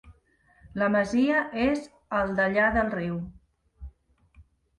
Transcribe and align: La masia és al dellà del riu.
La 0.81 0.87
masia 0.95 1.43
és 1.65 1.83
al 2.21 2.33
dellà 2.41 2.65
del 2.79 2.91
riu. 2.95 3.21